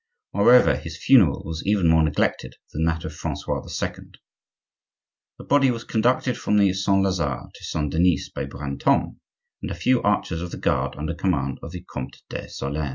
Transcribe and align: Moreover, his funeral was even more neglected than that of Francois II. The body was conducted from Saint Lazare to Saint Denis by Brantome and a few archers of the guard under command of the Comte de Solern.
Moreover, 0.33 0.77
his 0.77 0.97
funeral 0.97 1.43
was 1.45 1.61
even 1.63 1.87
more 1.87 2.01
neglected 2.01 2.55
than 2.73 2.85
that 2.85 3.05
of 3.05 3.13
Francois 3.13 3.59
II. 3.67 3.89
The 5.37 5.43
body 5.43 5.69
was 5.69 5.83
conducted 5.83 6.39
from 6.39 6.57
Saint 6.57 7.05
Lazare 7.05 7.51
to 7.53 7.63
Saint 7.63 7.91
Denis 7.91 8.27
by 8.29 8.45
Brantome 8.45 9.19
and 9.61 9.69
a 9.69 9.75
few 9.75 10.01
archers 10.01 10.41
of 10.41 10.49
the 10.49 10.57
guard 10.57 10.95
under 10.97 11.13
command 11.13 11.59
of 11.61 11.69
the 11.71 11.83
Comte 11.83 12.23
de 12.31 12.47
Solern. 12.49 12.89